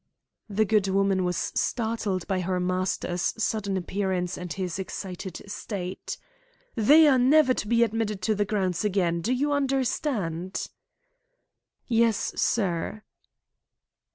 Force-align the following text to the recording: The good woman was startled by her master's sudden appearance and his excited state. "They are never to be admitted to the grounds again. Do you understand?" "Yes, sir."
The 0.49 0.65
good 0.65 0.87
woman 0.87 1.23
was 1.23 1.51
startled 1.53 2.27
by 2.27 2.39
her 2.41 2.59
master's 2.59 3.35
sudden 3.37 3.77
appearance 3.77 4.35
and 4.35 4.51
his 4.51 4.79
excited 4.79 5.43
state. 5.45 6.17
"They 6.73 7.07
are 7.07 7.19
never 7.19 7.53
to 7.53 7.67
be 7.67 7.83
admitted 7.83 8.19
to 8.23 8.33
the 8.33 8.43
grounds 8.43 8.83
again. 8.83 9.21
Do 9.21 9.31
you 9.31 9.51
understand?" 9.51 10.65
"Yes, 11.85 12.33
sir." 12.35 13.03